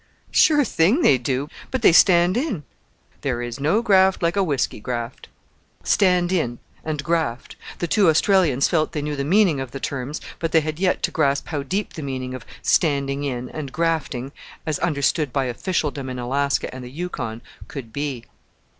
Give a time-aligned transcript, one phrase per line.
[0.31, 2.63] "Sure thing they do; but they 'stand in.
[3.21, 5.27] There is no graft like a whisky graft."
[5.83, 7.55] "Stand in" and "graft"!
[7.77, 11.03] the two Australians felt they knew the meaning of the terms, but they had yet
[11.03, 14.31] to grasp how deep the meaning of "standing in" and "grafting,"
[14.65, 18.25] as understood by officialdom in Alaska and the Yukon, could be.